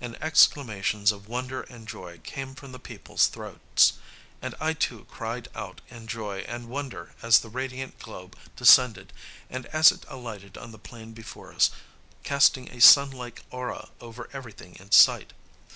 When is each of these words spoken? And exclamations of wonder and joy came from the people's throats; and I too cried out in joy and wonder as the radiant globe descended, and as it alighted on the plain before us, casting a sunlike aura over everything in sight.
And 0.00 0.20
exclamations 0.20 1.12
of 1.12 1.28
wonder 1.28 1.62
and 1.62 1.86
joy 1.86 2.18
came 2.24 2.56
from 2.56 2.72
the 2.72 2.80
people's 2.80 3.28
throats; 3.28 3.92
and 4.42 4.56
I 4.58 4.72
too 4.72 5.06
cried 5.08 5.46
out 5.54 5.82
in 5.88 6.08
joy 6.08 6.38
and 6.48 6.68
wonder 6.68 7.14
as 7.22 7.38
the 7.38 7.48
radiant 7.48 8.00
globe 8.00 8.36
descended, 8.56 9.12
and 9.48 9.66
as 9.66 9.92
it 9.92 10.04
alighted 10.08 10.58
on 10.58 10.72
the 10.72 10.80
plain 10.80 11.12
before 11.12 11.54
us, 11.54 11.70
casting 12.24 12.68
a 12.72 12.80
sunlike 12.80 13.44
aura 13.50 13.90
over 14.00 14.28
everything 14.32 14.74
in 14.80 14.90
sight. 14.90 15.32